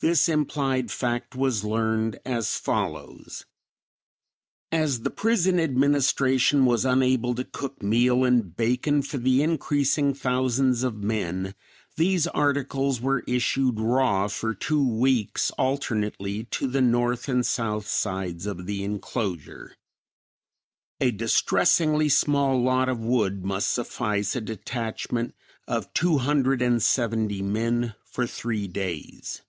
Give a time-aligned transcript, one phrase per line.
[0.00, 3.44] This implied fact was learned as follows:
[4.70, 10.84] As the prison administration was unable to cook meal and bacon for the increasing thousands
[10.84, 11.52] of men,
[11.96, 18.46] these articles were issued raw for two weeks alternately to the north and south sides
[18.46, 19.74] of the enclosure.
[21.00, 25.34] A distressingly small lot of wood must suffice a detachment
[25.66, 29.42] of two hundred and seventy men for three days.